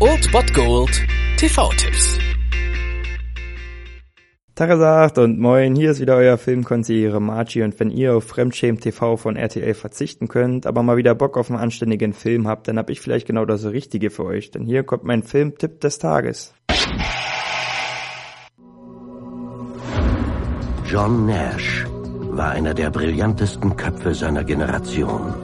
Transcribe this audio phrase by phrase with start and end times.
[0.00, 0.90] Old Bot Gold
[1.38, 2.18] TV-Tipps.
[4.54, 9.16] Tagesacht und moin, hier ist wieder euer Filmkonsigliere Margie und wenn ihr auf Fremdschämen TV
[9.16, 12.90] von RTL verzichten könnt, aber mal wieder Bock auf einen anständigen Film habt, dann hab
[12.90, 16.52] ich vielleicht genau das Richtige für euch, denn hier kommt mein Filmtipp des Tages.
[20.86, 21.86] John Nash
[22.30, 25.34] war einer der brillantesten Köpfe seiner Generation.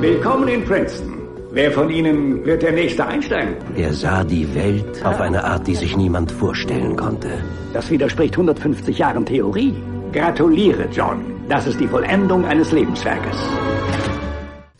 [0.00, 1.17] Willkommen in Princeton.
[1.58, 3.56] Wer von Ihnen wird der nächste Einstein?
[3.74, 7.30] Er sah die Welt auf eine Art, die sich niemand vorstellen konnte.
[7.72, 9.74] Das widerspricht 150 Jahren Theorie.
[10.12, 11.18] Gratuliere, John.
[11.48, 13.36] Das ist die Vollendung eines Lebenswerkes.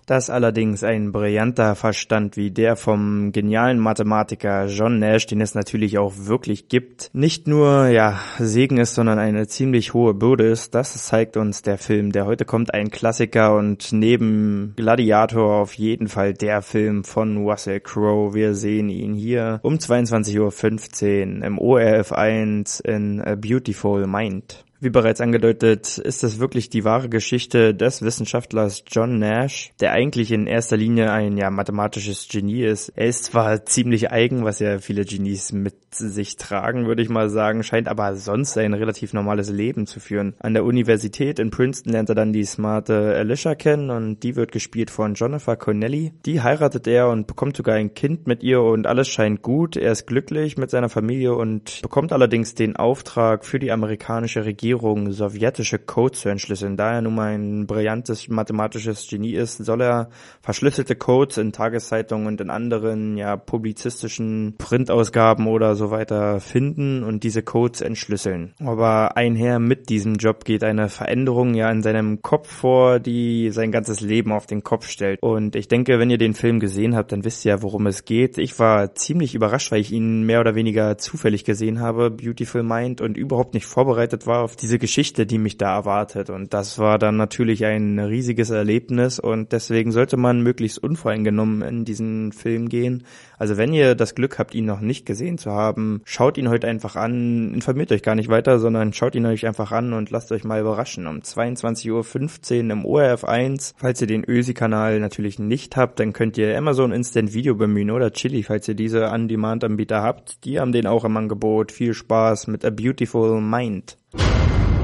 [0.09, 5.99] Das allerdings ein brillanter Verstand wie der vom genialen Mathematiker John Nash, den es natürlich
[5.99, 10.95] auch wirklich gibt, nicht nur, ja, Segen ist, sondern eine ziemlich hohe Bürde ist, das
[11.05, 16.33] zeigt uns der Film, der heute kommt, ein Klassiker und neben Gladiator auf jeden Fall
[16.33, 18.33] der Film von Russell Crowe.
[18.33, 24.65] Wir sehen ihn hier um 22.15 Uhr im ORF 1 in A Beautiful Mind.
[24.81, 30.31] Wie bereits angedeutet, ist es wirklich die wahre Geschichte des Wissenschaftlers John Nash, der eigentlich
[30.31, 32.91] in erster Linie ein ja mathematisches Genie ist.
[32.95, 37.29] Er ist zwar ziemlich eigen, was ja viele Genies mit sich tragen, würde ich mal
[37.29, 40.35] sagen, scheint aber sonst ein relativ normales Leben zu führen.
[40.39, 44.53] An der Universität in Princeton lernt er dann die smarte Alicia kennen und die wird
[44.53, 46.13] gespielt von Jennifer Connelly.
[46.25, 49.77] Die heiratet er und bekommt sogar ein Kind mit ihr und alles scheint gut.
[49.77, 54.68] Er ist glücklich mit seiner Familie und bekommt allerdings den Auftrag für die amerikanische Regierung
[54.69, 56.77] Regierung sowjetische Codes zu entschlüsseln.
[56.77, 60.11] Da er nun mal ein brillantes mathematisches Genie ist, soll er
[60.43, 67.25] verschlüsselte Codes in Tageszeitungen und in anderen ja publizistischen Printausgaben oder so weiter finden und
[67.25, 68.53] diese Codes entschlüsseln.
[68.61, 73.73] Aber einher mit diesem Job geht eine Veränderung ja in seinem Kopf vor, die sein
[73.73, 75.23] ganzes Leben auf den Kopf stellt.
[75.23, 78.05] Und ich denke, wenn ihr den Film gesehen habt, dann wisst ihr ja, worum es
[78.05, 78.37] geht.
[78.37, 83.01] Ich war ziemlich überrascht, weil ich ihn mehr oder weniger zufällig gesehen habe, Beautiful Mind,
[83.01, 86.31] und überhaupt nicht vorbereitet war auf diese Geschichte, die mich da erwartet.
[86.31, 91.85] Und das war dann natürlich ein riesiges Erlebnis und deswegen sollte man möglichst unvoreingenommen in
[91.85, 93.05] diesen Film gehen.
[93.39, 96.67] Also wenn ihr das Glück habt, ihn noch nicht gesehen zu haben, schaut ihn heute
[96.67, 100.33] einfach an, informiert euch gar nicht weiter, sondern schaut ihn euch einfach an und lasst
[100.33, 101.07] euch mal überraschen.
[101.07, 103.75] Um 22.15 Uhr im ORF 1.
[103.77, 108.13] Falls ihr den Ösi-Kanal natürlich nicht habt, dann könnt ihr Amazon Instant Video bemühen oder
[108.13, 110.45] Chili, falls ihr diese On-Demand-Anbieter habt.
[110.45, 111.71] Die haben den auch im Angebot.
[111.71, 113.97] Viel Spaß mit A Beautiful Mind.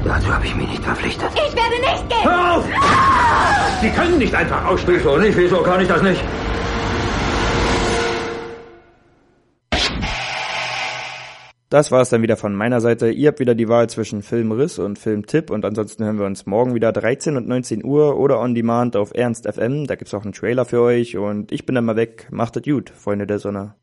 [0.05, 1.31] Dazu habe ich mich nicht verpflichtet.
[1.35, 2.25] Ich werde nicht gehen!
[2.25, 2.65] Hör auf!
[3.81, 5.01] Sie können nicht einfach ausspielen.
[5.01, 5.37] Wieso nicht?
[5.37, 6.23] Wieso kann ich das nicht?
[11.71, 13.11] Das war es dann wieder von meiner Seite.
[13.11, 16.75] Ihr habt wieder die Wahl zwischen Filmriss und Filmtipp und ansonsten hören wir uns morgen
[16.75, 19.87] wieder 13 und 19 Uhr oder on demand auf Ernst FM.
[19.87, 22.29] Da gibt's auch einen Trailer für euch und ich bin dann mal weg.
[22.31, 23.75] Macht es gut, Freunde der Sonne.